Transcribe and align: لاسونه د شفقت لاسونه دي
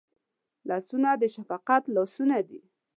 لاسونه 0.69 1.09
د 1.21 1.23
شفقت 1.35 1.83
لاسونه 1.95 2.37
دي 2.47 2.59